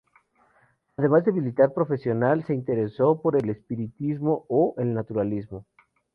Además 0.97 1.25
de 1.25 1.31
militar 1.31 1.75
profesional, 1.75 2.43
se 2.47 2.55
interesó 2.55 3.21
por 3.21 3.35
el 3.35 3.51
espiritismo 3.51 4.45
o 4.49 4.73
el 4.79 4.95
naturismo. 4.95 5.67